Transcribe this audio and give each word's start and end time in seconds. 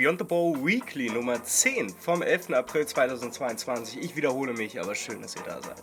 Beyond 0.00 0.18
the 0.18 0.24
Bowl 0.24 0.56
Weekly 0.64 1.10
Nummer 1.10 1.44
10 1.44 1.90
vom 1.90 2.22
11. 2.22 2.54
April 2.54 2.86
2022. 2.86 4.02
Ich 4.02 4.16
wiederhole 4.16 4.54
mich, 4.54 4.80
aber 4.80 4.94
schön, 4.94 5.20
dass 5.20 5.36
ihr 5.36 5.42
da 5.42 5.60
seid. 5.60 5.76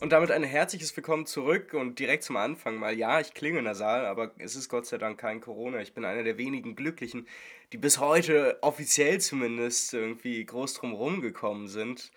Und 0.00 0.12
damit 0.12 0.30
ein 0.30 0.44
herzliches 0.44 0.96
Willkommen 0.96 1.26
zurück 1.26 1.74
und 1.74 1.98
direkt 1.98 2.22
zum 2.22 2.36
Anfang 2.36 2.76
mal. 2.76 2.96
Ja, 2.96 3.18
ich 3.18 3.34
klinge 3.34 3.60
nasal, 3.60 4.06
aber 4.06 4.30
es 4.38 4.54
ist 4.54 4.68
Gott 4.68 4.86
sei 4.86 4.98
Dank 4.98 5.18
kein 5.18 5.40
Corona. 5.40 5.80
Ich 5.80 5.94
bin 5.94 6.04
einer 6.04 6.22
der 6.22 6.38
wenigen 6.38 6.76
Glücklichen, 6.76 7.26
die 7.72 7.78
bis 7.78 7.98
heute 7.98 8.58
offiziell 8.62 9.20
zumindest 9.20 9.94
irgendwie 9.94 10.44
groß 10.44 10.74
drum 10.74 11.20
gekommen 11.20 11.66
sind. 11.66 12.12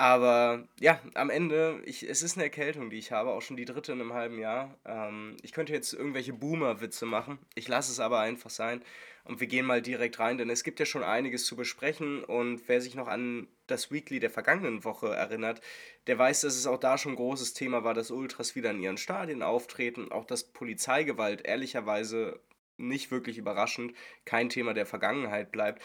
Aber 0.00 0.68
ja, 0.78 1.00
am 1.14 1.28
Ende, 1.28 1.82
ich, 1.84 2.08
es 2.08 2.22
ist 2.22 2.36
eine 2.36 2.44
Erkältung, 2.44 2.88
die 2.88 2.98
ich 2.98 3.10
habe, 3.10 3.30
auch 3.30 3.42
schon 3.42 3.56
die 3.56 3.64
dritte 3.64 3.90
in 3.92 4.00
einem 4.00 4.12
halben 4.12 4.38
Jahr. 4.38 4.78
Ähm, 4.84 5.36
ich 5.42 5.50
könnte 5.52 5.72
jetzt 5.72 5.92
irgendwelche 5.92 6.32
Boomer-Witze 6.32 7.04
machen, 7.04 7.40
ich 7.56 7.66
lasse 7.66 7.90
es 7.90 7.98
aber 7.98 8.20
einfach 8.20 8.50
sein 8.50 8.84
und 9.24 9.40
wir 9.40 9.48
gehen 9.48 9.66
mal 9.66 9.82
direkt 9.82 10.20
rein, 10.20 10.38
denn 10.38 10.50
es 10.50 10.62
gibt 10.62 10.78
ja 10.78 10.86
schon 10.86 11.02
einiges 11.02 11.46
zu 11.46 11.56
besprechen 11.56 12.22
und 12.22 12.62
wer 12.68 12.80
sich 12.80 12.94
noch 12.94 13.08
an 13.08 13.48
das 13.66 13.90
Weekly 13.90 14.20
der 14.20 14.30
vergangenen 14.30 14.84
Woche 14.84 15.08
erinnert, 15.08 15.60
der 16.06 16.16
weiß, 16.16 16.42
dass 16.42 16.54
es 16.54 16.68
auch 16.68 16.78
da 16.78 16.96
schon 16.96 17.12
ein 17.12 17.16
großes 17.16 17.54
Thema 17.54 17.82
war, 17.82 17.94
dass 17.94 18.12
Ultras 18.12 18.54
wieder 18.54 18.70
in 18.70 18.80
ihren 18.80 18.98
Stadien 18.98 19.42
auftreten, 19.42 20.12
auch 20.12 20.24
dass 20.24 20.44
Polizeigewalt 20.44 21.44
ehrlicherweise 21.44 22.40
nicht 22.76 23.10
wirklich 23.10 23.36
überraschend 23.36 23.94
kein 24.24 24.48
Thema 24.48 24.74
der 24.74 24.86
Vergangenheit 24.86 25.50
bleibt. 25.50 25.82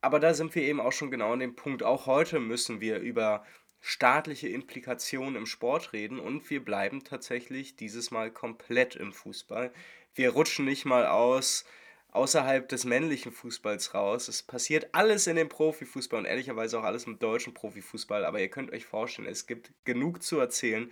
Aber 0.00 0.20
da 0.20 0.34
sind 0.34 0.54
wir 0.54 0.62
eben 0.62 0.80
auch 0.80 0.92
schon 0.92 1.10
genau 1.10 1.32
an 1.32 1.40
dem 1.40 1.56
Punkt. 1.56 1.82
Auch 1.82 2.06
heute 2.06 2.38
müssen 2.40 2.80
wir 2.80 2.98
über 2.98 3.44
staatliche 3.80 4.48
Implikationen 4.48 5.36
im 5.36 5.46
Sport 5.46 5.92
reden 5.92 6.18
und 6.18 6.48
wir 6.50 6.64
bleiben 6.64 7.04
tatsächlich 7.04 7.76
dieses 7.76 8.10
Mal 8.10 8.30
komplett 8.30 8.96
im 8.96 9.12
Fußball. 9.12 9.72
Wir 10.14 10.30
rutschen 10.30 10.64
nicht 10.64 10.84
mal 10.84 11.06
aus 11.06 11.64
außerhalb 12.16 12.68
des 12.68 12.84
männlichen 12.84 13.30
Fußballs 13.30 13.94
raus. 13.94 14.28
Es 14.28 14.42
passiert 14.42 14.88
alles 14.92 15.26
in 15.26 15.36
dem 15.36 15.48
Profifußball 15.48 16.20
und 16.20 16.24
ehrlicherweise 16.24 16.78
auch 16.78 16.84
alles 16.84 17.04
im 17.04 17.18
deutschen 17.18 17.54
Profifußball, 17.54 18.24
aber 18.24 18.40
ihr 18.40 18.48
könnt 18.48 18.72
euch 18.72 18.86
vorstellen, 18.86 19.28
es 19.28 19.46
gibt 19.46 19.72
genug 19.84 20.22
zu 20.22 20.40
erzählen. 20.40 20.90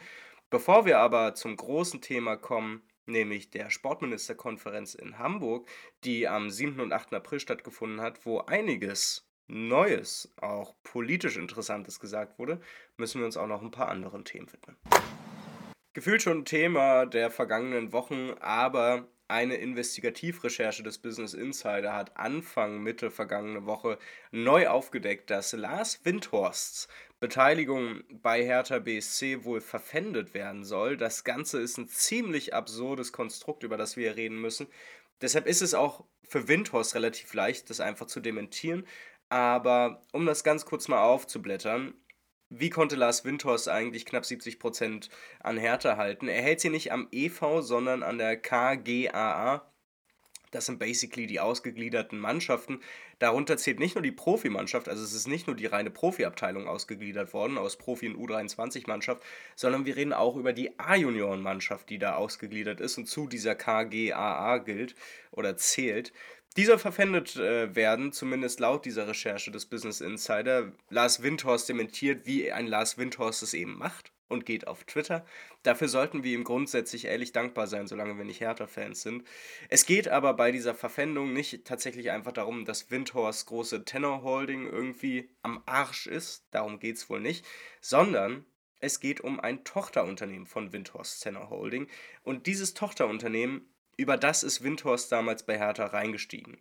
Bevor 0.51 0.85
wir 0.85 0.99
aber 0.99 1.35
zum 1.35 1.57
großen 1.57 2.01
Thema 2.03 2.37
kommen, 2.37 2.83
nämlich 3.07 3.51
der 3.51 3.71
Sportministerkonferenz 3.71 4.95
in 4.95 5.19
Hamburg, 5.19 5.69
die 6.05 6.29
am 6.29 6.51
7. 6.51 6.81
und 6.81 6.93
8. 6.93 7.15
April 7.15 7.41
stattgefunden 7.41 8.01
hat, 8.01 8.25
wo 8.27 8.41
einiges 8.41 9.29
Neues, 9.47 10.33
auch 10.41 10.75
politisch 10.83 11.37
Interessantes 11.37 12.01
gesagt 12.01 12.39
wurde, 12.39 12.61
müssen 12.97 13.21
wir 13.21 13.27
uns 13.27 13.37
auch 13.37 13.47
noch 13.47 13.63
ein 13.63 13.71
paar 13.71 13.89
anderen 13.89 14.25
Themen 14.25 14.51
widmen. 14.51 14.77
Gefühlt 15.93 16.23
schon 16.23 16.45
Thema 16.45 17.07
der 17.07 17.31
vergangenen 17.31 17.93
Wochen, 17.93 18.31
aber 18.41 19.07
eine 19.29 19.57
Investigativrecherche 19.57 20.83
des 20.83 20.99
Business 20.99 21.33
Insider 21.33 21.95
hat 21.95 22.17
Anfang 22.17 22.83
Mitte 22.83 23.11
vergangene 23.11 23.65
Woche 23.65 23.99
neu 24.31 24.69
aufgedeckt, 24.69 25.31
dass 25.31 25.53
Lars 25.53 26.05
Windhorsts 26.05 26.89
Beteiligung 27.21 28.03
bei 28.11 28.45
Hertha 28.45 28.81
BSC 28.81 29.45
wohl 29.45 29.63
verpfändet 29.63 30.35
werden 30.35 30.63
soll. 30.63 30.99
Das 30.99 31.25
Ganze 31.25 31.59
ist 31.61 31.79
ein 31.79 31.89
ziemlich 31.89 32.53
absurdes 32.53 33.13
Konstrukt, 33.13 33.63
über 33.63 33.79
das 33.79 33.97
wir 33.97 34.17
reden 34.17 34.41
müssen. 34.41 34.67
Deshalb 35.23 35.47
ist 35.47 35.63
es 35.63 35.73
auch 35.73 36.05
für 36.23 36.49
Windhorst 36.49 36.95
relativ 36.95 37.33
leicht, 37.33 37.71
das 37.71 37.81
einfach 37.81 38.07
zu 38.07 38.21
dementieren. 38.21 38.87
Aber 39.31 40.03
um 40.13 40.27
das 40.27 40.45
ganz 40.45 40.67
kurz 40.67 40.87
mal 40.89 41.03
aufzublättern, 41.03 41.95
wie 42.51 42.71
konnte 42.71 42.97
Lars 42.97 43.25
Windhorst 43.25 43.69
eigentlich 43.69 44.07
knapp 44.07 44.25
70% 44.25 45.09
an 45.41 45.57
Hertha 45.57 45.97
halten? 45.97 46.29
Er 46.29 46.43
hält 46.43 46.61
sie 46.61 46.71
nicht 46.71 46.93
am 46.93 47.09
EV, 47.11 47.61
sondern 47.61 48.03
an 48.03 48.19
der 48.19 48.37
KGAA. 48.37 49.71
Das 50.55 50.67
sind 50.67 50.79
basically 50.79 51.27
die 51.27 51.41
ausgegliederten 51.41 52.19
Mannschaften. 52.19 52.81
Darunter 53.19 53.57
zählt 53.57 53.81
nicht 53.81 53.97
nur 53.97 54.03
die 54.03 54.13
Profimannschaft, 54.13 54.89
also 54.89 55.03
es 55.03 55.13
ist 55.13 55.27
nicht 55.27 55.49
nur 55.49 55.57
die 55.57 55.67
reine 55.67 55.91
Profiabteilung 55.91 56.69
ausgegliedert 56.69 57.33
worden 57.33 57.59
aus 57.59 57.77
Profi- 57.77 58.09
und 58.09 58.17
U23-Mannschaft, 58.17 59.23
sondern 59.57 59.85
wir 59.85 59.97
reden 59.97 60.13
auch 60.13 60.37
über 60.37 60.53
die 60.53 60.79
A-Junioren-Mannschaft, 60.79 61.91
die 61.91 61.99
da 61.99 62.15
ausgegliedert 62.15 62.81
ist 62.81 62.99
und 62.99 63.07
zu 63.07 63.27
dieser 63.27 63.57
KGAA 63.57 64.59
gilt 64.59 64.95
oder 65.33 65.57
zählt. 65.57 66.13
Dieser 66.57 66.79
verpfändet 66.79 67.35
äh, 67.35 67.75
werden, 67.75 68.13
zumindest 68.13 68.61
laut 68.61 68.85
dieser 68.85 69.09
Recherche 69.09 69.51
des 69.51 69.67
Business 69.67 70.01
Insider. 70.01 70.73
Lars 70.89 71.23
Windhorst 71.23 71.69
dementiert, 71.69 72.27
wie 72.27 72.53
ein 72.53 72.69
Lars 72.69 72.97
Windhorst 72.97 73.43
es 73.43 73.55
eben 73.55 73.77
macht 73.77 74.13
und 74.29 74.47
geht 74.47 74.69
auf 74.69 74.85
Twitter. 74.85 75.27
Dafür 75.65 75.89
sollten 75.89 76.23
wir 76.23 76.33
ihm 76.33 76.45
grundsätzlich 76.45 77.07
ehrlich 77.07 77.33
dankbar 77.33 77.67
sein, 77.67 77.89
solange 77.89 78.17
wir 78.17 78.25
nicht 78.25 78.41
Hertha-Fans 78.41 79.03
sind. 79.03 79.25
Es 79.69 79.85
geht 79.85 80.09
aber 80.09 80.35
bei 80.35 80.53
dieser 80.53 80.75
Verpfändung 80.75 81.33
nicht 81.33 81.65
tatsächlich 81.65 82.13
einfach 82.13 82.33
darum, 82.33 82.65
dass 82.65 82.91
Windhorst 82.91 83.47
große 83.47 83.85
Tenor 83.85 84.23
Holding 84.23 84.67
irgendwie 84.67 85.31
am 85.43 85.61
Arsch 85.67 86.07
ist. 86.07 86.47
Darum 86.53 86.79
geht 86.79 86.97
es 86.97 87.11
wohl 87.11 87.21
nicht. 87.21 87.45
Sondern 87.81 88.45
es 88.79 89.01
geht 89.01 89.21
um 89.21 89.41
ein 89.41 89.65
Tochterunternehmen 89.65 90.47
von 90.47 90.73
Windhorst 90.73 91.23
Tenor 91.23 91.51
Holding. 91.51 91.89
Und 92.23 92.47
dieses 92.47 92.75
Tochterunternehmen 92.75 93.74
über 93.97 94.17
das 94.17 94.43
ist 94.43 94.63
Windhorst 94.63 95.11
damals 95.11 95.45
bei 95.45 95.59
Hertha 95.59 95.87
reingestiegen. 95.87 96.59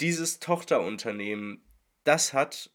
Dieses 0.00 0.40
Tochterunternehmen, 0.40 1.62
das 2.04 2.32
hat 2.32 2.70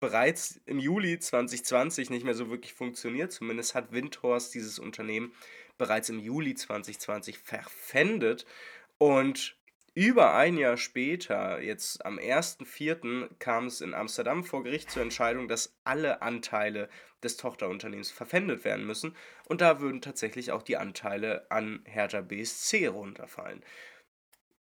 bereits 0.00 0.60
im 0.64 0.78
Juli 0.78 1.18
2020 1.18 2.10
nicht 2.10 2.24
mehr 2.24 2.34
so 2.34 2.50
wirklich 2.50 2.72
funktioniert. 2.72 3.32
Zumindest 3.32 3.74
hat 3.74 3.92
Windhorst 3.92 4.54
dieses 4.54 4.78
Unternehmen 4.78 5.32
bereits 5.78 6.08
im 6.08 6.18
Juli 6.18 6.54
2020 6.54 7.38
verpfändet. 7.38 8.46
Und 8.98 9.56
über 9.94 10.34
ein 10.34 10.56
Jahr 10.56 10.76
später, 10.76 11.60
jetzt 11.60 12.04
am 12.04 12.18
1.4., 12.18 13.28
kam 13.38 13.66
es 13.66 13.80
in 13.80 13.92
Amsterdam 13.92 14.44
vor 14.44 14.62
Gericht 14.62 14.90
zur 14.90 15.02
Entscheidung, 15.02 15.48
dass 15.48 15.74
alle 15.82 16.22
Anteile 16.22 16.88
des 17.22 17.36
Tochterunternehmens 17.36 18.10
verpfändet 18.10 18.64
werden 18.64 18.86
müssen. 18.86 19.16
Und 19.46 19.60
da 19.60 19.80
würden 19.80 20.00
tatsächlich 20.00 20.52
auch 20.52 20.62
die 20.62 20.76
Anteile 20.76 21.50
an 21.50 21.82
Hertha 21.86 22.20
BSC 22.20 22.86
runterfallen. 22.86 23.64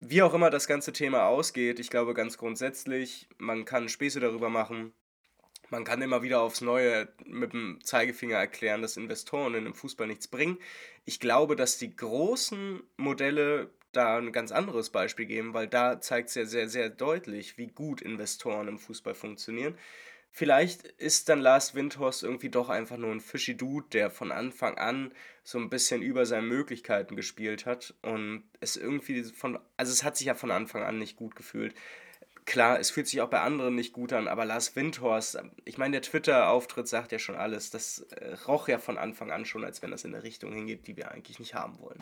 Wie 0.01 0.23
auch 0.23 0.35
immer 0.35 0.51
das 0.51 0.69
ganze 0.69 0.93
Thema 0.93 1.27
ausgeht, 1.27 1.81
ich 1.81 1.91
glaube 1.91 2.15
ganz 2.15 2.39
grundsätzlich, 2.39 3.29
man 3.39 3.65
kann 3.65 3.89
Späße 3.89 4.21
darüber 4.21 4.49
machen. 4.49 4.93
Man 5.71 5.83
kann 5.83 6.01
immer 6.01 6.23
wieder 6.23 6.41
aufs 6.41 6.61
Neue 6.61 7.09
mit 7.25 7.53
dem 7.53 7.81
Zeigefinger 7.83 8.37
erklären, 8.37 8.83
dass 8.83 8.97
Investoren 8.97 9.55
in 9.55 9.65
dem 9.65 9.75
Fußball 9.75 10.07
nichts 10.07 10.29
bringen. 10.29 10.59
Ich 11.05 11.19
glaube, 11.19 11.57
dass 11.57 11.79
die 11.79 11.97
großen 11.97 12.85
Modelle 12.97 13.71
da 13.97 14.19
ein 14.19 14.33
ganz 14.33 14.53
anderes 14.53 14.91
Beispiel 14.91 15.27
geben, 15.27 15.55
weil 15.55 15.67
da 15.69 16.01
zeigt 16.01 16.29
es 16.29 16.35
ja 16.35 16.45
sehr, 16.45 16.69
sehr 16.69 16.91
deutlich, 16.91 17.59
wie 17.59 17.69
gut 17.69 18.01
Investoren 18.01 18.69
im 18.69 18.79
Fußball 18.79 19.15
funktionieren. 19.15 19.77
Vielleicht 20.39 20.85
ist 20.85 21.31
dann 21.31 21.41
Lars 21.41 21.75
Windhorst 21.75 22.23
irgendwie 22.23 22.51
doch 22.51 22.69
einfach 22.69 22.99
nur 22.99 23.11
ein 23.11 23.23
fishy 23.23 23.57
Dude, 23.57 23.87
der 23.93 24.11
von 24.11 24.31
Anfang 24.31 24.77
an 24.77 25.13
so 25.43 25.57
ein 25.57 25.71
bisschen 25.71 26.03
über 26.03 26.27
seine 26.27 26.47
Möglichkeiten 26.47 27.17
gespielt 27.17 27.65
hat 27.65 27.95
und 28.03 28.45
es 28.61 28.77
irgendwie 28.77 29.25
von, 29.25 29.59
also 29.79 29.93
es 29.93 30.05
hat 30.05 30.19
sich 30.19 30.27
ja 30.27 30.35
von 30.35 30.51
Anfang 30.51 30.83
an 30.83 30.99
nicht 30.99 31.17
gut 31.17 31.37
gefühlt. 31.37 31.75
Klar, 32.45 32.79
es 32.79 32.91
fühlt 32.91 33.09
sich 33.09 33.23
auch 33.23 33.31
bei 33.31 33.41
anderen 33.41 33.77
nicht 33.77 33.95
gut 33.95 34.13
an, 34.13 34.29
aber 34.29 34.45
Lars 34.45 34.77
Windhorst, 34.77 35.39
ich 35.65 35.79
meine, 35.79 35.93
der 35.93 36.03
Twitter-Auftritt 36.03 36.87
sagt 36.87 37.13
ja 37.13 37.19
schon 37.19 37.37
alles. 37.37 37.71
Das 37.71 38.01
äh, 38.11 38.35
roch 38.47 38.69
ja 38.69 38.79
von 38.79 38.99
Anfang 38.99 39.33
an 39.33 39.47
schon, 39.47 39.65
als 39.65 39.81
wenn 39.81 39.91
das 39.91 40.05
in 40.05 40.15
eine 40.15 40.23
Richtung 40.23 40.53
hingeht, 40.53 40.87
die 40.87 40.99
wir 40.99 41.13
eigentlich 41.13 41.39
nicht 41.39 41.55
haben 41.55 41.79
wollen. 41.81 41.99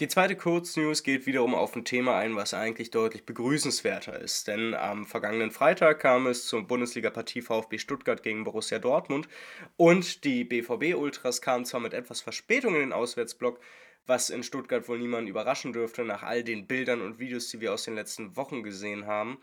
Die 0.00 0.08
zweite 0.08 0.36
Kurznews 0.36 1.02
geht 1.02 1.26
wiederum 1.26 1.54
auf 1.54 1.76
ein 1.76 1.84
Thema 1.84 2.16
ein, 2.16 2.34
was 2.34 2.54
eigentlich 2.54 2.90
deutlich 2.90 3.26
begrüßenswerter 3.26 4.18
ist. 4.18 4.48
Denn 4.48 4.72
am 4.74 5.04
vergangenen 5.04 5.50
Freitag 5.50 6.00
kam 6.00 6.26
es 6.26 6.46
zur 6.46 6.66
Bundesliga-Partie 6.66 7.42
VfB 7.42 7.76
Stuttgart 7.76 8.22
gegen 8.22 8.42
Borussia 8.42 8.78
Dortmund 8.78 9.28
und 9.76 10.24
die 10.24 10.44
BVB-Ultras 10.44 11.42
kamen 11.42 11.66
zwar 11.66 11.80
mit 11.80 11.92
etwas 11.92 12.22
Verspätung 12.22 12.74
in 12.74 12.80
den 12.80 12.92
Auswärtsblock, 12.94 13.60
was 14.06 14.30
in 14.30 14.42
Stuttgart 14.42 14.88
wohl 14.88 14.98
niemanden 14.98 15.28
überraschen 15.28 15.74
dürfte 15.74 16.04
nach 16.04 16.22
all 16.22 16.42
den 16.42 16.66
Bildern 16.66 17.02
und 17.02 17.18
Videos, 17.18 17.48
die 17.48 17.60
wir 17.60 17.74
aus 17.74 17.84
den 17.84 17.94
letzten 17.94 18.34
Wochen 18.34 18.62
gesehen 18.62 19.06
haben. 19.06 19.38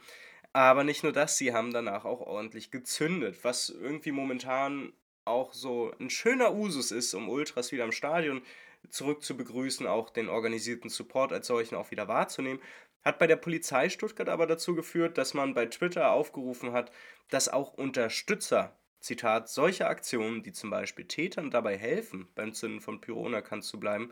Aber 0.52 0.84
nicht 0.84 1.04
nur 1.04 1.14
das, 1.14 1.38
sie 1.38 1.54
haben 1.54 1.72
danach 1.72 2.06
auch 2.06 2.22
ordentlich 2.22 2.72
gezündet, 2.72 3.38
was 3.44 3.70
irgendwie 3.70 4.12
momentan 4.12 4.94
auch 5.26 5.54
so 5.54 5.94
ein 6.00 6.10
schöner 6.10 6.56
Usus 6.56 6.92
ist, 6.92 7.14
um 7.14 7.30
Ultras 7.30 7.72
wieder 7.72 7.84
im 7.84 7.92
Stadion 7.92 8.42
zurück 8.90 9.24
zu 9.24 9.36
begrüßen, 9.38 9.88
auch 9.88 10.10
den 10.10 10.30
organisierten 10.30 10.90
Support 10.90 11.34
als 11.34 11.48
solchen 11.48 11.76
auch 11.76 11.92
wieder 11.92 12.08
wahrzunehmen. 12.08 12.62
Hat 13.02 13.20
bei 13.20 13.28
der 13.28 13.38
Polizei 13.38 13.90
Stuttgart 13.90 14.30
aber 14.30 14.48
dazu 14.48 14.76
geführt, 14.76 15.18
dass 15.18 15.34
man 15.34 15.54
bei 15.54 15.66
Twitter 15.66 16.12
aufgerufen 16.12 16.74
hat, 16.74 16.92
dass 17.30 17.50
auch 17.50 17.74
Unterstützer, 17.74 18.78
Zitat, 19.00 19.48
solche 19.50 19.88
Aktionen, 19.88 20.44
die 20.44 20.52
zum 20.52 20.70
Beispiel 20.70 21.06
Tätern 21.06 21.52
dabei 21.52 21.78
helfen, 21.78 22.28
beim 22.36 22.54
Zünden 22.54 22.82
von 22.82 23.00
Pyro 23.00 23.22
unerkannt 23.22 23.64
zu 23.64 23.80
bleiben, 23.80 24.12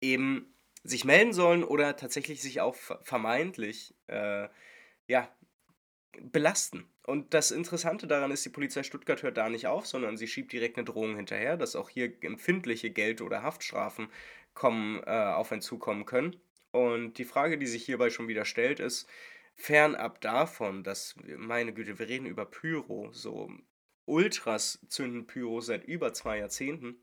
eben 0.00 0.54
sich 0.84 1.04
melden 1.04 1.32
sollen 1.32 1.64
oder 1.64 1.96
tatsächlich 1.96 2.42
sich 2.42 2.60
auch 2.60 2.74
vermeintlich 2.74 3.94
äh, 4.08 4.48
ja, 5.06 5.28
belasten. 6.20 6.86
Und 7.06 7.34
das 7.34 7.50
Interessante 7.50 8.06
daran 8.06 8.30
ist, 8.30 8.44
die 8.44 8.50
Polizei 8.50 8.82
Stuttgart 8.82 9.22
hört 9.22 9.36
da 9.36 9.48
nicht 9.48 9.66
auf, 9.66 9.86
sondern 9.86 10.16
sie 10.16 10.28
schiebt 10.28 10.52
direkt 10.52 10.76
eine 10.76 10.84
Drohung 10.84 11.16
hinterher, 11.16 11.56
dass 11.56 11.76
auch 11.76 11.88
hier 11.88 12.12
empfindliche 12.22 12.90
Geld- 12.90 13.20
oder 13.20 13.42
Haftstrafen 13.42 14.08
kommen, 14.54 15.02
äh, 15.04 15.10
auf 15.10 15.52
einen 15.52 15.62
zukommen 15.62 16.04
können. 16.04 16.36
Und 16.70 17.18
die 17.18 17.24
Frage, 17.24 17.58
die 17.58 17.66
sich 17.66 17.84
hierbei 17.84 18.10
schon 18.10 18.28
wieder 18.28 18.44
stellt, 18.44 18.80
ist, 18.80 19.08
fernab 19.54 20.20
davon, 20.20 20.84
dass, 20.84 21.16
meine 21.36 21.72
Güte, 21.72 21.98
wir 21.98 22.08
reden 22.08 22.26
über 22.26 22.46
Pyro, 22.46 23.10
so 23.12 23.50
Ultras 24.06 24.80
zünden 24.88 25.26
Pyro 25.26 25.60
seit 25.60 25.84
über 25.84 26.12
zwei 26.12 26.38
Jahrzehnten. 26.38 26.96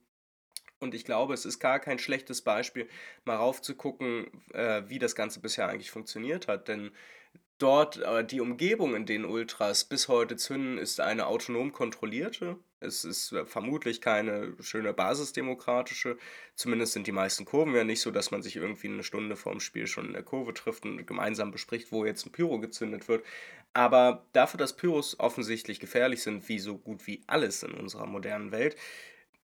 Und 0.79 0.95
ich 0.95 1.03
glaube, 1.05 1.33
es 1.33 1.45
ist 1.45 1.59
gar 1.59 1.79
kein 1.79 1.99
schlechtes 1.99 2.41
Beispiel, 2.41 2.87
mal 3.25 3.35
raufzugucken, 3.35 4.27
äh, 4.53 4.83
wie 4.87 4.99
das 4.99 5.15
Ganze 5.15 5.41
bisher 5.41 5.67
eigentlich 5.67 5.91
funktioniert 5.91 6.47
hat. 6.47 6.67
Denn 6.67 6.91
dort, 7.59 7.97
äh, 7.97 8.25
die 8.25 8.41
Umgebung, 8.41 8.95
in 8.95 9.05
denen 9.05 9.25
Ultras 9.25 9.83
bis 9.83 10.07
heute 10.07 10.35
zünden, 10.37 10.77
ist 10.77 10.99
eine 10.99 11.27
autonom 11.27 11.71
kontrollierte. 11.71 12.57
Es 12.79 13.03
ist 13.03 13.33
äh, 13.33 13.45
vermutlich 13.45 14.01
keine 14.01 14.53
schöne 14.61 14.93
basisdemokratische. 14.93 16.17
Zumindest 16.55 16.93
sind 16.93 17.07
die 17.07 17.11
meisten 17.11 17.45
Kurven 17.45 17.75
ja 17.75 17.83
nicht 17.83 18.01
so, 18.01 18.11
dass 18.11 18.31
man 18.31 18.41
sich 18.41 18.55
irgendwie 18.55 18.87
eine 18.87 19.03
Stunde 19.03 19.35
vorm 19.35 19.59
Spiel 19.59 19.87
schon 19.87 20.07
in 20.07 20.13
der 20.13 20.23
Kurve 20.23 20.53
trifft 20.53 20.85
und 20.85 21.05
gemeinsam 21.05 21.51
bespricht, 21.51 21.91
wo 21.91 22.05
jetzt 22.05 22.25
ein 22.25 22.31
Pyro 22.31 22.59
gezündet 22.59 23.07
wird. 23.07 23.23
Aber 23.73 24.25
dafür, 24.33 24.57
dass 24.57 24.75
Pyros 24.75 25.19
offensichtlich 25.19 25.79
gefährlich 25.79 26.23
sind, 26.23 26.47
wie 26.49 26.59
so 26.59 26.77
gut 26.77 27.05
wie 27.05 27.21
alles 27.27 27.63
in 27.63 27.73
unserer 27.73 28.07
modernen 28.07 28.51
Welt, 28.51 28.75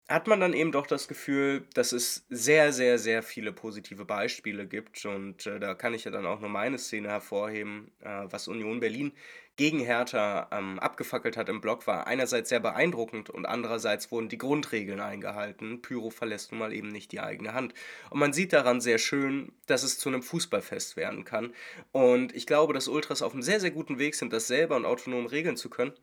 hat 0.07 0.27
man 0.27 0.39
dann 0.39 0.53
eben 0.53 0.71
doch 0.71 0.85
das 0.85 1.07
Gefühl, 1.07 1.65
dass 1.73 1.91
es 1.91 2.25
sehr, 2.29 2.71
sehr, 2.71 2.99
sehr 2.99 3.23
viele 3.23 3.51
positive 3.51 4.05
Beispiele 4.05 4.67
gibt. 4.67 5.03
Und 5.05 5.47
äh, 5.47 5.59
da 5.59 5.73
kann 5.73 5.95
ich 5.95 6.03
ja 6.03 6.11
dann 6.11 6.27
auch 6.27 6.39
nur 6.39 6.49
meine 6.49 6.77
Szene 6.77 7.09
hervorheben, 7.09 7.91
äh, 8.01 8.25
was 8.29 8.47
Union 8.47 8.79
Berlin 8.79 9.13
gegen 9.55 9.79
Hertha 9.79 10.49
ähm, 10.51 10.79
abgefackelt 10.79 11.37
hat 11.37 11.47
im 11.47 11.61
Block, 11.61 11.87
war 11.87 12.07
einerseits 12.07 12.49
sehr 12.49 12.59
beeindruckend 12.59 13.29
und 13.29 13.45
andererseits 13.45 14.11
wurden 14.11 14.27
die 14.27 14.37
Grundregeln 14.37 14.99
eingehalten. 14.99 15.81
Pyro 15.81 16.09
verlässt 16.09 16.51
nun 16.51 16.59
mal 16.59 16.73
eben 16.73 16.89
nicht 16.89 17.11
die 17.11 17.21
eigene 17.21 17.53
Hand. 17.53 17.73
Und 18.09 18.19
man 18.19 18.33
sieht 18.33 18.53
daran 18.53 18.81
sehr 18.81 18.97
schön, 18.97 19.53
dass 19.65 19.83
es 19.83 19.97
zu 19.97 20.09
einem 20.09 20.23
Fußballfest 20.23 20.97
werden 20.97 21.23
kann. 21.23 21.53
Und 21.93 22.35
ich 22.35 22.45
glaube, 22.45 22.73
dass 22.73 22.89
Ultras 22.89 23.21
auf 23.21 23.33
einem 23.33 23.43
sehr, 23.43 23.61
sehr 23.61 23.71
guten 23.71 23.97
Weg 23.97 24.15
sind, 24.15 24.33
das 24.33 24.47
selber 24.47 24.75
und 24.75 24.85
autonom 24.85 25.25
regeln 25.25 25.55
zu 25.55 25.69
können 25.69 25.93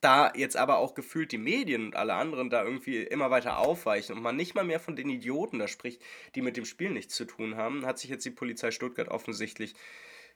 da 0.00 0.32
jetzt 0.34 0.56
aber 0.56 0.78
auch 0.78 0.94
gefühlt 0.94 1.32
die 1.32 1.38
Medien 1.38 1.84
und 1.86 1.96
alle 1.96 2.14
anderen 2.14 2.50
da 2.50 2.64
irgendwie 2.64 3.02
immer 3.02 3.30
weiter 3.30 3.58
aufweichen 3.58 4.16
und 4.16 4.22
man 4.22 4.36
nicht 4.36 4.54
mal 4.54 4.64
mehr 4.64 4.80
von 4.80 4.96
den 4.96 5.10
Idioten 5.10 5.58
da 5.58 5.68
spricht, 5.68 6.02
die 6.34 6.42
mit 6.42 6.56
dem 6.56 6.64
Spiel 6.64 6.90
nichts 6.90 7.14
zu 7.14 7.24
tun 7.24 7.56
haben, 7.56 7.86
hat 7.86 7.98
sich 7.98 8.10
jetzt 8.10 8.24
die 8.24 8.30
Polizei 8.30 8.70
Stuttgart 8.70 9.08
offensichtlich 9.08 9.74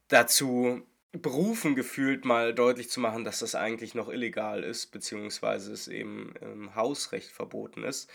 dazu 0.08 0.86
berufen 1.12 1.74
gefühlt, 1.76 2.24
mal 2.24 2.54
deutlich 2.54 2.90
zu 2.90 3.00
machen, 3.00 3.24
dass 3.24 3.38
das 3.38 3.54
eigentlich 3.54 3.94
noch 3.94 4.08
illegal 4.08 4.64
ist, 4.64 4.88
beziehungsweise 4.88 5.72
es 5.72 5.88
eben 5.88 6.34
im 6.40 6.74
Hausrecht 6.74 7.30
verboten 7.30 7.84
ist. 7.84 8.10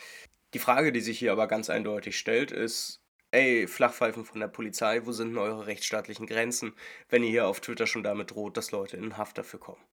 Die 0.53 0.59
Frage, 0.59 0.91
die 0.91 1.01
sich 1.01 1.19
hier 1.19 1.31
aber 1.31 1.47
ganz 1.47 1.69
eindeutig 1.69 2.17
stellt, 2.17 2.51
ist, 2.51 3.01
ey, 3.31 3.67
Flachpfeifen 3.67 4.25
von 4.25 4.39
der 4.39 4.47
Polizei, 4.47 5.05
wo 5.05 5.11
sind 5.11 5.29
denn 5.29 5.37
eure 5.37 5.67
rechtsstaatlichen 5.67 6.25
Grenzen, 6.27 6.73
wenn 7.09 7.23
ihr 7.23 7.29
hier 7.29 7.47
auf 7.47 7.61
Twitter 7.61 7.87
schon 7.87 8.03
damit 8.03 8.31
droht, 8.31 8.57
dass 8.57 8.71
Leute 8.71 8.97
in 8.97 9.17
Haft 9.17 9.37
dafür 9.37 9.59
kommen? 9.59 9.88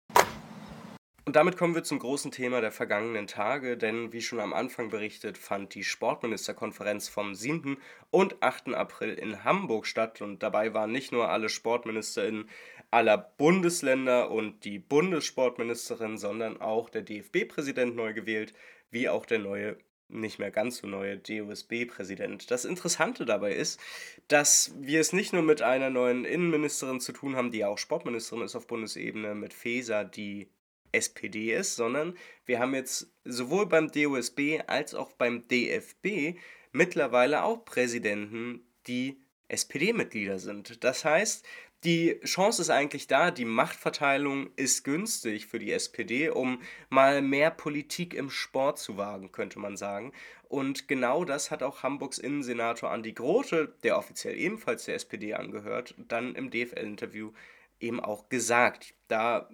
Und 1.26 1.36
damit 1.36 1.56
kommen 1.56 1.74
wir 1.74 1.82
zum 1.82 2.00
großen 2.00 2.32
Thema 2.32 2.60
der 2.60 2.70
vergangenen 2.70 3.26
Tage, 3.26 3.78
denn 3.78 4.12
wie 4.12 4.20
schon 4.20 4.40
am 4.40 4.52
Anfang 4.52 4.90
berichtet, 4.90 5.38
fand 5.38 5.74
die 5.74 5.82
Sportministerkonferenz 5.82 7.08
vom 7.08 7.34
7. 7.34 7.78
und 8.10 8.42
8. 8.42 8.74
April 8.74 9.14
in 9.14 9.42
Hamburg 9.42 9.86
statt 9.86 10.20
und 10.20 10.42
dabei 10.42 10.74
waren 10.74 10.92
nicht 10.92 11.12
nur 11.12 11.30
alle 11.30 11.48
SportministerInnen 11.48 12.50
aller 12.90 13.16
Bundesländer 13.16 14.30
und 14.30 14.66
die 14.66 14.78
Bundessportministerin, 14.78 16.18
sondern 16.18 16.60
auch 16.60 16.90
der 16.90 17.02
DFB-Präsident 17.02 17.96
neu 17.96 18.12
gewählt, 18.12 18.52
wie 18.90 19.08
auch 19.08 19.24
der 19.24 19.38
neue 19.38 19.78
nicht 20.08 20.38
mehr 20.38 20.50
ganz 20.50 20.76
so 20.76 20.86
neue 20.86 21.16
DOSB-Präsident. 21.16 22.50
Das 22.50 22.66
Interessante 22.66 23.24
dabei 23.24 23.54
ist, 23.54 23.80
dass 24.28 24.74
wir 24.78 25.00
es 25.00 25.14
nicht 25.14 25.32
nur 25.32 25.42
mit 25.42 25.62
einer 25.62 25.88
neuen 25.88 26.26
Innenministerin 26.26 27.00
zu 27.00 27.12
tun 27.12 27.34
haben, 27.34 27.50
die 27.50 27.58
ja 27.58 27.68
auch 27.68 27.78
Sportministerin 27.78 28.44
ist 28.44 28.54
auf 28.54 28.66
Bundesebene, 28.66 29.34
mit 29.34 29.54
Feser, 29.54 30.04
die 30.04 30.50
SPD 30.94 31.52
ist, 31.52 31.76
sondern 31.76 32.16
wir 32.46 32.58
haben 32.58 32.74
jetzt 32.74 33.12
sowohl 33.24 33.66
beim 33.66 33.90
DOSB 33.90 34.60
als 34.66 34.94
auch 34.94 35.12
beim 35.12 35.46
DFB 35.48 36.38
mittlerweile 36.72 37.44
auch 37.44 37.64
Präsidenten, 37.64 38.66
die 38.86 39.20
SPD-Mitglieder 39.48 40.38
sind. 40.38 40.82
Das 40.84 41.04
heißt, 41.04 41.44
die 41.84 42.18
Chance 42.24 42.62
ist 42.62 42.70
eigentlich 42.70 43.08
da, 43.08 43.30
die 43.30 43.44
Machtverteilung 43.44 44.50
ist 44.56 44.84
günstig 44.84 45.46
für 45.46 45.58
die 45.58 45.70
SPD, 45.70 46.30
um 46.30 46.62
mal 46.88 47.20
mehr 47.20 47.50
Politik 47.50 48.14
im 48.14 48.30
Sport 48.30 48.78
zu 48.78 48.96
wagen, 48.96 49.32
könnte 49.32 49.58
man 49.58 49.76
sagen. 49.76 50.12
Und 50.48 50.88
genau 50.88 51.26
das 51.26 51.50
hat 51.50 51.62
auch 51.62 51.82
Hamburgs 51.82 52.16
Innensenator 52.16 52.90
Andi 52.90 53.12
Grote, 53.12 53.74
der 53.82 53.98
offiziell 53.98 54.34
ebenfalls 54.38 54.86
der 54.86 54.94
SPD 54.94 55.34
angehört, 55.34 55.94
dann 55.98 56.34
im 56.34 56.50
DFL-Interview 56.50 57.32
eben 57.80 58.00
auch 58.00 58.30
gesagt. 58.30 58.94
Da 59.08 59.50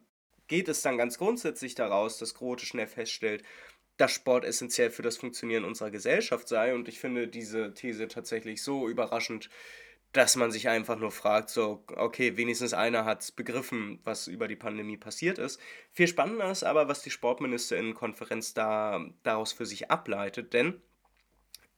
geht 0.51 0.69
es 0.69 0.83
dann 0.83 0.99
ganz 0.99 1.17
grundsätzlich 1.17 1.77
daraus, 1.77 2.19
dass 2.19 2.35
Grote 2.35 2.67
schnell 2.67 2.89
feststellt, 2.89 3.45
dass 3.97 4.11
Sport 4.13 4.45
essentiell 4.45 4.91
für 4.91 5.03
das 5.03 5.17
Funktionieren 5.17 5.65
unserer 5.65 5.93
Gesellschaft 5.93 6.49
sei. 6.49 6.75
Und 6.75 6.89
ich 6.89 6.99
finde 6.99 7.29
diese 7.29 7.73
These 7.73 8.09
tatsächlich 8.09 8.63
so 8.63 8.89
überraschend, 8.89 9.49
dass 10.13 10.35
man 10.35 10.51
sich 10.51 10.69
einfach 10.69 10.99
nur 10.99 11.13
fragt, 11.13 11.51
so, 11.51 11.85
okay, 11.95 12.37
wenigstens 12.37 12.75
einer 12.75 13.05
hat 13.05 13.37
begriffen, 13.37 14.01
was 14.03 14.27
über 14.27 14.49
die 14.49 14.57
Pandemie 14.57 14.97
passiert 14.97 15.39
ist. 15.39 15.61
Viel 15.93 16.09
spannender 16.09 16.51
ist 16.51 16.65
aber, 16.65 16.89
was 16.89 17.03
die 17.03 17.13
Sportministerinnenkonferenz 17.13 18.53
da, 18.53 19.07
daraus 19.23 19.53
für 19.53 19.67
sich 19.67 19.89
ableitet, 19.89 20.53
denn 20.53 20.83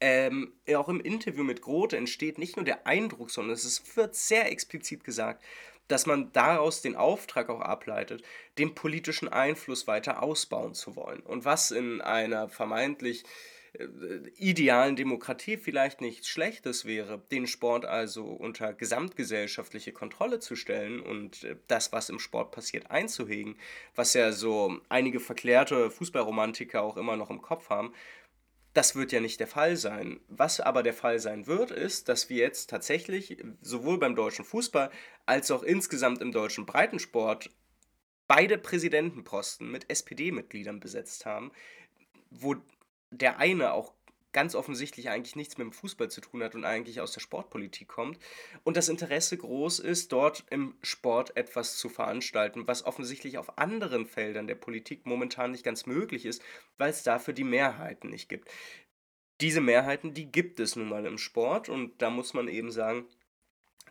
ähm, 0.00 0.54
auch 0.75 0.88
im 0.88 1.00
Interview 1.00 1.44
mit 1.44 1.60
Grote 1.60 1.98
entsteht 1.98 2.38
nicht 2.38 2.56
nur 2.56 2.64
der 2.64 2.86
Eindruck, 2.86 3.30
sondern 3.30 3.54
es 3.54 3.96
wird 3.96 4.14
sehr 4.14 4.50
explizit 4.50 5.04
gesagt, 5.04 5.44
dass 5.88 6.06
man 6.06 6.32
daraus 6.32 6.82
den 6.82 6.96
Auftrag 6.96 7.50
auch 7.50 7.61
ableitet, 7.61 8.23
den 8.58 8.75
politischen 8.75 9.29
Einfluss 9.29 9.87
weiter 9.87 10.23
ausbauen 10.23 10.75
zu 10.75 10.96
wollen. 10.96 11.20
Und 11.20 11.44
was 11.44 11.70
in 11.70 12.00
einer 12.00 12.49
vermeintlich 12.49 13.25
äh, 13.75 13.87
idealen 14.37 14.96
Demokratie 14.96 15.56
vielleicht 15.56 16.00
nichts 16.00 16.29
Schlechtes 16.29 16.84
wäre, 16.84 17.23
den 17.31 17.46
Sport 17.46 17.87
also 17.87 18.25
unter 18.25 18.75
gesamtgesellschaftliche 18.75 19.93
Kontrolle 19.93 20.40
zu 20.40 20.56
stellen 20.56 21.00
und 21.00 21.45
äh, 21.45 21.56
das, 21.68 21.92
was 21.92 22.11
im 22.11 22.18
Sport 22.18 22.52
passiert, 22.52 22.90
einzuhegen, 22.90 23.56
was 23.95 24.12
ja 24.12 24.33
so 24.33 24.78
einige 24.88 25.21
verklärte 25.21 25.90
Fußballromantiker 25.90 26.83
auch 26.83 26.97
immer 26.97 27.16
noch 27.16 27.30
im 27.30 27.40
Kopf 27.40 27.71
haben, 27.71 27.95
das 28.73 28.95
wird 28.95 29.12
ja 29.12 29.21
nicht 29.21 29.41
der 29.41 29.47
Fall 29.47 29.76
sein. 29.76 30.21
Was 30.29 30.61
aber 30.61 30.83
der 30.83 30.95
Fall 30.95 31.19
sein 31.19 31.47
wird, 31.47 31.71
ist, 31.71 32.09
dass 32.09 32.31
wir 32.31 32.38
jetzt 32.38 32.71
tatsächlich 32.71 33.37
sowohl 33.61 33.99
beim 33.99 34.14
deutschen 34.14 34.45
Fußball 34.45 34.91
als 35.26 35.50
auch 35.50 35.62
insgesamt 35.62 36.21
im 36.23 36.33
deutschen 36.33 36.64
Breitensport 36.64 37.50
beide 38.29 38.57
Präsidentenposten 38.57 39.71
mit 39.71 39.91
SPD-Mitgliedern 39.91 40.81
besetzt 40.81 41.26
haben, 41.26 41.52
wo 42.31 42.57
der 43.11 43.38
eine 43.38 43.75
auch 43.75 43.93
ganz 44.32 44.54
offensichtlich 44.54 45.10
eigentlich 45.10 45.36
nichts 45.36 45.58
mit 45.58 45.66
dem 45.66 45.72
Fußball 45.72 46.10
zu 46.10 46.20
tun 46.20 46.42
hat 46.42 46.54
und 46.54 46.64
eigentlich 46.64 47.00
aus 47.00 47.12
der 47.12 47.20
Sportpolitik 47.20 47.88
kommt 47.88 48.18
und 48.64 48.76
das 48.76 48.88
Interesse 48.88 49.36
groß 49.36 49.78
ist, 49.78 50.12
dort 50.12 50.44
im 50.50 50.74
Sport 50.82 51.36
etwas 51.36 51.76
zu 51.76 51.88
veranstalten, 51.88 52.66
was 52.66 52.84
offensichtlich 52.84 53.38
auf 53.38 53.58
anderen 53.58 54.06
Feldern 54.06 54.46
der 54.46 54.54
Politik 54.54 55.06
momentan 55.06 55.52
nicht 55.52 55.64
ganz 55.64 55.86
möglich 55.86 56.24
ist, 56.24 56.42
weil 56.78 56.90
es 56.90 57.02
dafür 57.02 57.34
die 57.34 57.44
Mehrheiten 57.44 58.10
nicht 58.10 58.28
gibt. 58.28 58.48
Diese 59.40 59.60
Mehrheiten, 59.60 60.14
die 60.14 60.30
gibt 60.30 60.60
es 60.60 60.76
nun 60.76 60.88
mal 60.88 61.04
im 61.04 61.18
Sport 61.18 61.68
und 61.68 62.00
da 62.00 62.10
muss 62.10 62.32
man 62.32 62.48
eben 62.48 62.70
sagen, 62.70 63.06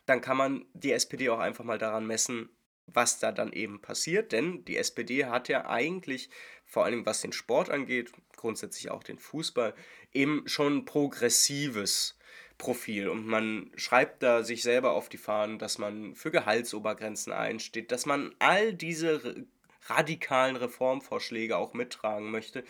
dann 0.05 0.21
kann 0.21 0.37
man 0.37 0.65
die 0.73 0.91
SPD 0.91 1.29
auch 1.29 1.39
einfach 1.39 1.63
mal 1.63 1.77
daran 1.77 2.07
messen, 2.07 2.49
was 2.87 3.19
da 3.19 3.31
dann 3.31 3.53
eben 3.53 3.81
passiert, 3.81 4.31
denn 4.31 4.65
die 4.65 4.77
SPD 4.77 5.25
hat 5.25 5.49
ja 5.49 5.67
eigentlich, 5.67 6.29
vor 6.65 6.85
allem 6.85 7.05
was 7.05 7.21
den 7.21 7.31
Sport 7.31 7.69
angeht, 7.69 8.11
grundsätzlich 8.35 8.91
auch 8.91 9.03
den 9.03 9.19
Fußball, 9.19 9.73
eben 10.13 10.43
schon 10.47 10.85
progressives 10.85 12.17
Profil. 12.57 13.09
Und 13.09 13.25
man 13.25 13.71
schreibt 13.75 14.21
da 14.23 14.43
sich 14.43 14.61
selber 14.61 14.91
auf 14.91 15.09
die 15.09 15.17
Fahnen, 15.17 15.57
dass 15.57 15.77
man 15.77 16.15
für 16.15 16.31
Gehaltsobergrenzen 16.31 17.33
einsteht, 17.33 17.91
dass 17.91 18.05
man 18.05 18.35
all 18.39 18.73
diese 18.73 19.47
radikalen 19.87 20.55
Reformvorschläge 20.55 21.57
auch 21.57 21.73
mittragen 21.73 22.29
möchte, 22.29 22.63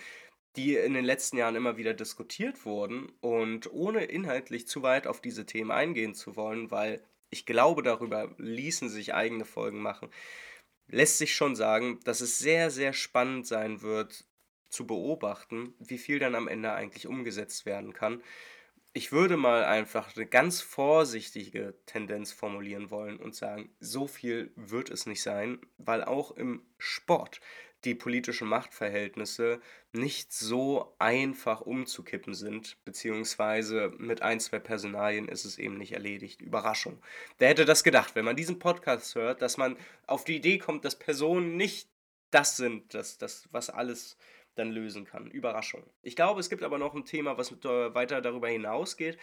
die 0.55 0.75
in 0.75 0.93
den 0.93 1.05
letzten 1.05 1.37
Jahren 1.37 1.55
immer 1.55 1.77
wieder 1.77 1.93
diskutiert 1.93 2.65
wurden. 2.65 3.11
Und 3.19 3.71
ohne 3.71 4.05
inhaltlich 4.05 4.67
zu 4.67 4.81
weit 4.81 5.07
auf 5.07 5.21
diese 5.21 5.45
Themen 5.45 5.71
eingehen 5.71 6.13
zu 6.13 6.35
wollen, 6.35 6.71
weil 6.71 7.03
ich 7.31 7.45
glaube, 7.45 7.81
darüber 7.81 8.35
ließen 8.37 8.89
sich 8.89 9.15
eigene 9.15 9.45
Folgen 9.45 9.81
machen, 9.81 10.09
lässt 10.87 11.17
sich 11.17 11.35
schon 11.35 11.55
sagen, 11.55 11.99
dass 12.03 12.21
es 12.21 12.39
sehr, 12.39 12.69
sehr 12.69 12.93
spannend 12.93 13.47
sein 13.47 13.81
wird, 13.81 14.25
zu 14.69 14.87
beobachten, 14.87 15.73
wie 15.79 15.97
viel 15.97 16.19
dann 16.19 16.35
am 16.35 16.47
Ende 16.47 16.73
eigentlich 16.73 17.07
umgesetzt 17.07 17.65
werden 17.65 17.93
kann. 17.93 18.23
Ich 18.93 19.11
würde 19.11 19.37
mal 19.37 19.63
einfach 19.63 20.15
eine 20.15 20.25
ganz 20.25 20.61
vorsichtige 20.61 21.75
Tendenz 21.85 22.31
formulieren 22.31 22.91
wollen 22.91 23.17
und 23.17 23.35
sagen, 23.35 23.73
so 23.79 24.07
viel 24.07 24.51
wird 24.55 24.89
es 24.89 25.05
nicht 25.05 25.21
sein, 25.21 25.59
weil 25.77 26.03
auch 26.03 26.31
im 26.31 26.65
Sport 26.77 27.39
die 27.85 27.95
politischen 27.95 28.47
Machtverhältnisse 28.47 29.59
nicht 29.91 30.31
so 30.33 30.93
einfach 30.99 31.61
umzukippen 31.61 32.33
sind, 32.33 32.77
beziehungsweise 32.85 33.91
mit 33.97 34.21
ein, 34.21 34.39
zwei 34.39 34.59
Personalien 34.59 35.27
ist 35.27 35.45
es 35.45 35.57
eben 35.57 35.77
nicht 35.77 35.93
erledigt. 35.93 36.41
Überraschung. 36.41 37.01
Wer 37.39 37.49
hätte 37.49 37.65
das 37.65 37.83
gedacht, 37.83 38.15
wenn 38.15 38.25
man 38.25 38.35
diesen 38.35 38.59
Podcast 38.59 39.15
hört, 39.15 39.41
dass 39.41 39.57
man 39.57 39.77
auf 40.05 40.25
die 40.25 40.35
Idee 40.35 40.59
kommt, 40.59 40.85
dass 40.85 40.97
Personen 40.97 41.57
nicht 41.57 41.89
das 42.29 42.55
sind, 42.55 42.93
das, 42.93 43.17
das, 43.17 43.47
was 43.51 43.69
alles 43.69 44.17
dann 44.55 44.71
lösen 44.71 45.05
kann. 45.05 45.29
Überraschung. 45.31 45.83
Ich 46.01 46.15
glaube, 46.15 46.39
es 46.39 46.49
gibt 46.49 46.63
aber 46.63 46.77
noch 46.77 46.93
ein 46.93 47.05
Thema, 47.05 47.37
was 47.37 47.51
weiter 47.63 48.21
darüber 48.21 48.49
hinausgeht. 48.49 49.17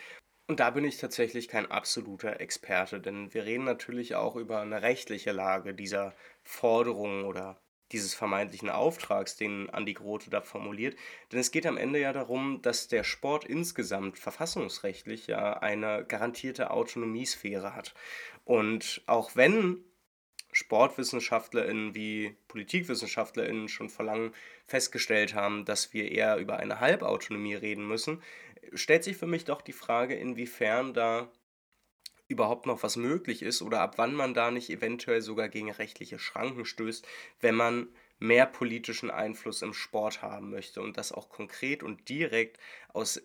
Und 0.47 0.61
da 0.61 0.71
bin 0.71 0.85
ich 0.85 0.97
tatsächlich 0.97 1.49
kein 1.49 1.71
absoluter 1.71 2.41
Experte, 2.41 3.01
denn 3.01 3.35
wir 3.35 3.45
reden 3.45 3.65
natürlich 3.65 4.15
auch 4.15 4.35
über 4.35 4.61
eine 4.61 4.81
rechtliche 4.81 5.33
Lage 5.33 5.75
dieser 5.75 6.15
Forderungen 6.43 7.25
oder 7.25 7.61
dieses 7.93 8.15
vermeintlichen 8.15 8.71
Auftrags, 8.71 9.37
den 9.37 9.71
Andi 9.71 9.95
Grote 9.95 10.31
da 10.31 10.41
formuliert. 10.41 10.97
Denn 11.33 11.41
es 11.41 11.51
geht 11.51 11.67
am 11.67 11.77
Ende 11.77 12.01
ja 12.01 12.13
darum, 12.13 12.61
dass 12.63 12.89
der 12.89 13.05
Sport 13.05 13.45
insgesamt 13.45 14.19
verfassungsrechtlich 14.19 15.27
ja 15.27 15.59
eine 15.59 16.05
garantierte 16.07 16.71
Autonomiesphäre 16.71 17.75
hat. 17.75 17.95
Und 18.45 19.03
auch 19.07 19.37
wenn 19.37 19.85
SportwissenschaftlerInnen 20.59 21.95
wie 21.95 22.37
PolitikwissenschaftlerInnen 22.49 23.69
schon 23.69 23.89
vor 23.89 24.05
langem 24.05 24.35
festgestellt 24.67 25.35
haben, 25.35 25.65
dass 25.65 25.93
wir 25.93 26.11
eher 26.11 26.37
über 26.39 26.57
eine 26.57 26.81
Halbautonomie 26.81 27.55
reden 27.55 27.87
müssen, 27.87 28.23
stellt 28.75 29.05
sich 29.05 29.17
für 29.17 29.29
mich 29.29 29.45
doch 29.45 29.63
die 29.63 29.73
Frage, 29.73 30.15
inwiefern 30.17 30.95
da 30.95 31.31
überhaupt 32.27 32.67
noch 32.67 32.83
was 32.83 32.97
möglich 32.97 33.43
ist 33.43 33.63
oder 33.63 33.81
ab 33.81 33.95
wann 33.99 34.15
man 34.15 34.35
da 34.35 34.51
nicht 34.51 34.69
eventuell 34.69 35.23
sogar 35.23 35.49
gegen 35.49 35.71
rechtliche 35.71 36.19
Schranken 36.19 36.65
stößt, 36.65 37.07
wenn 37.41 37.55
man 37.55 37.89
mehr 38.19 38.45
politischen 38.45 39.13
Einfluss 39.13 39.63
im 39.63 39.73
Sport 39.73 40.23
haben 40.23 40.51
möchte 40.51 40.83
und 40.83 40.97
das 40.97 41.13
auch 41.13 41.29
konkret 41.29 41.85
und 41.85 42.09
direkt 42.09 42.59
aus 42.93 43.23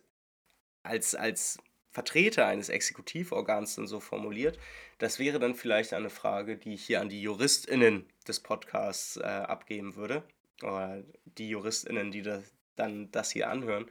als, 0.84 1.16
als 1.16 1.58
Vertreter 1.94 2.48
eines 2.48 2.70
Exekutivorgans 2.70 3.76
dann 3.76 3.88
so 3.88 4.00
formuliert. 4.00 4.58
Das 4.98 5.20
wäre 5.20 5.40
dann 5.40 5.54
vielleicht 5.54 5.94
eine 5.94 6.10
Frage, 6.10 6.58
die 6.58 6.74
ich 6.74 6.86
hier 6.86 7.00
an 7.00 7.10
die 7.10 7.22
JuristInnen 7.22 8.06
des 8.28 8.40
Podcasts 8.40 9.18
äh, 9.18 9.24
abgeben 9.24 9.96
würde. 9.96 10.24
Oder 10.64 11.04
die 11.26 11.50
JuristInnen, 11.50 12.12
die 12.12 12.24
das, 12.24 12.44
dann 12.76 13.12
das 13.12 13.32
hier 13.32 13.50
anhören. 13.50 13.86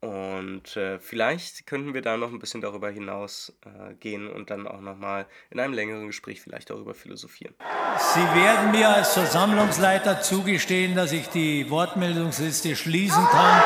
Und 0.00 0.76
äh, 0.76 0.98
vielleicht 0.98 1.66
könnten 1.66 1.94
wir 1.94 2.02
da 2.02 2.16
noch 2.16 2.30
ein 2.30 2.38
bisschen 2.38 2.60
darüber 2.60 2.90
hinaus 2.90 3.56
äh, 3.64 3.94
gehen 3.94 4.28
und 4.28 4.50
dann 4.50 4.68
auch 4.68 4.80
nochmal 4.80 5.26
in 5.50 5.58
einem 5.58 5.72
längeren 5.72 6.06
Gespräch 6.06 6.42
vielleicht 6.42 6.70
darüber 6.70 6.94
philosophieren. 6.94 7.54
Sie 8.14 8.20
werden 8.20 8.72
mir 8.72 8.88
als 8.88 9.14
Versammlungsleiter 9.14 10.20
zugestehen, 10.20 10.94
dass 10.94 11.12
ich 11.12 11.28
die 11.28 11.68
Wortmeldungsliste 11.70 12.76
schließen 12.76 13.24
kann. 13.24 13.62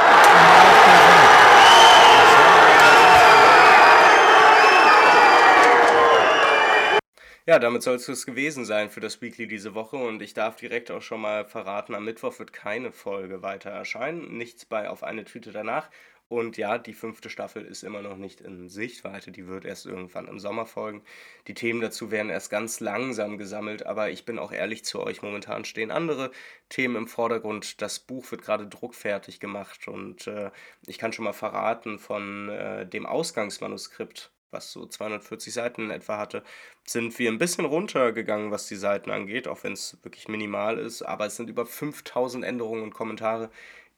Ja, 7.47 7.59
damit 7.59 7.83
soll 7.83 7.97
es 7.97 8.27
gewesen 8.27 8.65
sein 8.65 8.91
für 8.91 9.01
das 9.01 9.21
Weekly 9.23 9.47
diese 9.47 9.75
Woche 9.75 9.97
und 9.97 10.23
ich 10.23 10.35
darf 10.35 10.57
direkt 10.57 10.91
auch 10.91 11.03
schon 11.03 11.21
mal 11.23 11.45
verraten, 11.45 11.95
am 11.95 12.05
Mittwoch 12.05 12.39
wird 12.39 12.53
keine 12.53 12.93
Folge 12.93 13.43
weiter 13.43 13.71
erscheinen, 13.71 14.37
nichts 14.37 14.65
bei 14.67 14.89
auf 14.89 15.03
eine 15.03 15.25
Tüte 15.25 15.51
danach 15.51 15.89
und 16.31 16.57
ja, 16.59 16.79
die 16.79 16.93
fünfte 16.93 17.29
Staffel 17.29 17.65
ist 17.65 17.83
immer 17.83 18.03
noch 18.03 18.17
nicht 18.17 18.41
in 18.41 18.69
Sichtweite, 18.69 19.33
die 19.33 19.49
wird 19.49 19.65
erst 19.65 19.85
irgendwann 19.85 20.29
im 20.29 20.39
Sommer 20.39 20.65
folgen. 20.65 21.03
Die 21.49 21.55
Themen 21.55 21.81
dazu 21.81 22.13
werden 22.13 22.31
erst 22.31 22.51
ganz 22.51 22.79
langsam 22.79 23.37
gesammelt, 23.37 23.85
aber 23.85 24.11
ich 24.11 24.25
bin 24.25 24.39
auch 24.39 24.53
ehrlich 24.53 24.85
zu 24.85 25.01
euch, 25.03 25.23
momentan 25.23 25.65
stehen 25.65 25.91
andere 25.91 26.31
Themen 26.69 26.95
im 26.95 27.09
Vordergrund. 27.09 27.83
Das 27.83 27.99
Buch 27.99 28.31
wird 28.31 28.43
gerade 28.43 28.69
druckfertig 28.69 29.41
gemacht 29.41 29.89
und 29.89 30.29
äh, 30.29 30.53
ich 30.87 30.99
kann 30.99 31.13
schon 31.13 31.25
mal 31.25 31.33
verraten 31.33 31.99
von 31.99 32.49
äh, 32.49 32.87
dem 32.87 33.07
Ausgangsmanuskript 33.07 34.31
was 34.51 34.73
so 34.73 34.87
240 34.87 35.53
Seiten 35.53 35.91
etwa 35.91 36.19
hatte, 36.19 36.43
sind 36.85 37.19
wir 37.19 37.31
ein 37.31 37.39
bisschen 37.39 37.65
runtergegangen, 37.65 38.51
was 38.51 38.67
die 38.67 38.77
Seiten 38.77 39.11
angeht, 39.11 39.49
auch 39.49 39.63
wenn 39.65 39.73
es 39.73 39.99
wirklich 40.03 40.29
minimal 40.29 40.79
ist. 40.79 41.03
Aber 41.03 41.27
es 41.27 41.37
sind 41.37 41.51
über 41.51 41.67
5000 41.67 42.45
Änderungen 42.45 42.83
und 42.83 42.95
Kommentare, 42.95 43.51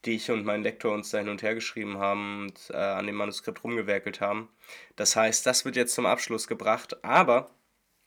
die 0.05 0.17
ich 0.17 0.31
und 0.31 0.45
mein 0.45 0.63
Lektor 0.63 0.93
uns 0.93 1.11
da 1.11 1.19
hin 1.19 1.29
und 1.29 1.43
her 1.43 1.55
geschrieben 1.55 1.99
haben 1.99 2.45
und 2.45 2.71
äh, 2.71 2.77
an 2.77 3.07
dem 3.07 3.17
Manuskript 3.17 3.63
rumgewerkelt 3.63 4.21
haben. 4.21 4.49
Das 4.97 5.17
heißt, 5.17 5.47
das 5.47 5.65
wird 5.65 5.77
jetzt 5.77 5.95
zum 5.95 6.07
Abschluss 6.07 6.49
gebracht, 6.49 7.05
aber 7.05 7.51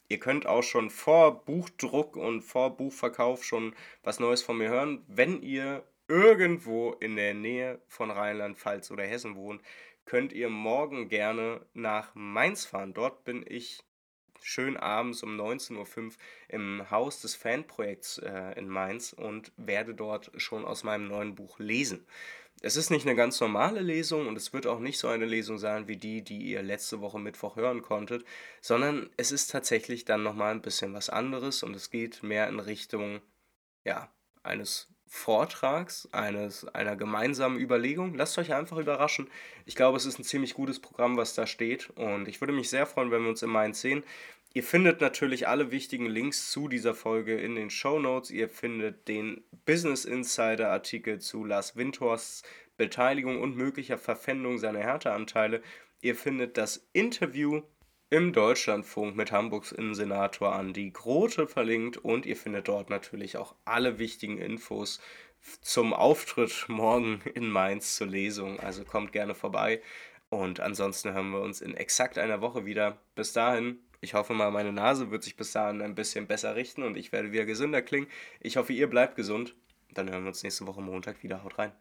ihr 0.10 0.20
könnt 0.20 0.46
auch 0.46 0.64
schon 0.64 0.90
vor 0.90 1.46
Buchdruck 1.46 2.16
und 2.18 2.42
vor 2.42 2.76
Buchverkauf 2.76 3.44
schon 3.44 3.74
was 4.04 4.20
Neues 4.20 4.42
von 4.42 4.58
mir 4.58 4.70
hören. 4.70 5.04
Wenn 5.08 5.42
ihr 5.42 5.84
irgendwo 6.08 6.92
in 6.94 7.16
der 7.16 7.34
Nähe 7.34 7.80
von 7.88 8.12
Rheinland-Pfalz 8.12 8.92
oder 8.92 9.04
Hessen 9.04 9.36
wohnt, 9.36 9.62
könnt 10.06 10.34
ihr 10.34 10.50
morgen 10.50 11.10
gerne 11.10 11.66
nach 11.74 12.14
Mainz 12.14 12.66
fahren. 12.66 12.94
Dort 12.94 13.24
bin 13.24 13.44
ich 13.48 13.84
schön 14.42 14.78
abends 14.78 15.24
um 15.24 15.40
19.05 15.40 16.06
Uhr 16.06 16.12
im 16.50 16.92
Haus 16.92 17.22
des 17.22 17.36
Fanprojekts 17.36 18.20
äh, 18.20 18.58
in 18.58 18.70
Mainz 18.70 19.14
und 19.14 19.52
werde 19.58 19.96
dort 19.96 20.32
schon 20.38 20.66
aus 20.66 20.84
meinem 20.84 21.08
neuen 21.08 21.36
Buch 21.36 21.58
lesen. 21.60 22.06
Es 22.62 22.78
ist 22.78 22.90
nicht 22.90 23.06
eine 23.06 23.16
ganz 23.16 23.40
normale 23.42 23.82
Lesung 23.82 24.28
und 24.28 24.38
es 24.38 24.54
wird 24.54 24.66
auch 24.66 24.80
nicht 24.80 24.98
so 24.98 25.08
eine 25.08 25.26
Lesung 25.26 25.58
sein 25.58 25.88
wie 25.88 25.98
die, 25.98 26.22
die 26.22 26.44
ihr 26.44 26.64
letzte 26.64 27.02
Woche 27.02 27.20
Mittwoch 27.20 27.58
hören 27.58 27.82
konntet, 27.82 28.24
sondern 28.62 29.10
es 29.18 29.32
ist 29.32 29.52
tatsächlich 29.52 30.06
dann 30.06 30.24
nochmal 30.24 30.52
ein 30.52 30.62
bisschen 30.62 30.94
was 30.94 31.10
anderes 31.10 31.64
und 31.64 31.76
es 31.76 31.90
geht 31.90 32.24
mehr 32.24 32.48
in 32.48 32.60
Richtung, 32.60 33.22
ja, 33.84 34.10
eines 34.42 34.95
Vortrags, 35.16 36.10
eines, 36.12 36.68
einer 36.68 36.96
gemeinsamen 36.96 37.58
Überlegung. 37.58 38.14
Lasst 38.16 38.38
euch 38.38 38.54
einfach 38.54 38.78
überraschen. 38.78 39.30
Ich 39.66 39.76
glaube, 39.76 39.98
es 39.98 40.06
ist 40.06 40.20
ein 40.20 40.24
ziemlich 40.24 40.54
gutes 40.54 40.80
Programm, 40.80 41.16
was 41.16 41.34
da 41.34 41.48
steht. 41.48 41.90
Und 41.92 42.28
ich 42.28 42.42
würde 42.42 42.54
mich 42.54 42.70
sehr 42.70 42.86
freuen, 42.86 43.12
wenn 43.12 43.24
wir 43.24 43.30
uns 43.30 43.42
im 43.42 43.50
Mainz 43.50 43.82
sehen. 43.82 44.04
Ihr 44.54 44.64
findet 44.64 45.02
natürlich 45.02 45.48
alle 45.48 45.72
wichtigen 45.72 46.06
Links 46.06 46.52
zu 46.52 46.68
dieser 46.68 46.94
Folge 46.94 47.36
in 47.36 47.56
den 47.56 47.70
Show 47.70 47.98
Notes. 47.98 48.30
Ihr 48.30 48.50
findet 48.50 49.08
den 49.08 49.44
Business 49.66 50.06
Insider 50.06 50.70
Artikel 50.70 51.20
zu 51.20 51.46
Lars 51.46 51.76
Windhorsts 51.76 52.44
Beteiligung 52.78 53.42
und 53.42 53.56
möglicher 53.56 53.98
Verpfändung 53.98 54.58
seiner 54.58 54.80
Härteanteile. 54.80 55.64
Ihr 56.02 56.16
findet 56.16 56.58
das 56.58 56.88
Interview 56.94 57.62
im 58.10 58.34
Deutschlandfunk 58.34 59.16
mit 59.16 59.32
Hamburgs 59.32 59.72
Innensenator 59.72 60.54
Andi 60.54 60.92
Grote 60.92 61.48
verlinkt 61.48 61.98
und 61.98 62.26
ihr 62.26 62.36
findet 62.36 62.68
dort 62.68 62.90
natürlich 62.90 63.38
auch 63.38 63.56
alle 63.66 63.98
wichtigen 63.98 64.38
Infos 64.38 65.00
zum 65.62 65.94
Auftritt 65.94 66.66
morgen 66.68 67.22
in 67.34 67.50
Mainz 67.50 67.96
zur 67.96 68.08
Lesung. 68.08 68.60
Also 68.60 68.84
kommt 68.84 69.12
gerne 69.12 69.36
vorbei 69.36 69.82
und 70.30 70.60
ansonsten 70.60 71.14
hören 71.14 71.32
wir 71.32 71.42
uns 71.42 71.62
in 71.62 71.74
exakt 71.74 72.18
einer 72.18 72.42
Woche 72.42 72.66
wieder. 72.66 73.00
Bis 73.16 73.34
dahin, 73.34 73.80
ich 74.02 74.14
hoffe 74.14 74.34
mal, 74.34 74.52
meine 74.52 74.72
Nase 74.72 75.10
wird 75.12 75.24
sich 75.24 75.36
bis 75.36 75.52
dahin 75.52 75.82
ein 75.82 75.96
bisschen 75.96 76.28
besser 76.28 76.56
richten 76.56 76.84
und 76.84 76.98
ich 76.98 77.12
werde 77.12 77.32
wieder 77.32 77.46
gesünder 77.46 77.82
klingen. 77.82 78.08
Ich 78.40 78.58
hoffe, 78.58 78.74
ihr 78.74 78.88
bleibt 78.88 79.16
gesund. 79.16 79.56
Dann 79.94 80.10
hören 80.10 80.24
wir 80.24 80.30
uns 80.30 80.44
nächste 80.44 80.68
Woche 80.68 80.82
Montag 80.82 81.24
wieder. 81.24 81.44
Haut 81.44 81.58
rein. 81.58 81.72